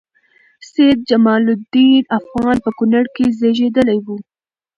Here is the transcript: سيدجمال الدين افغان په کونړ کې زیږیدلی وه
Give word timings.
سيدجمال 0.69 1.43
الدين 1.55 2.03
افغان 2.19 2.55
په 2.65 2.69
کونړ 2.77 3.05
کې 3.15 3.25
زیږیدلی 3.39 3.99
وه 4.05 4.17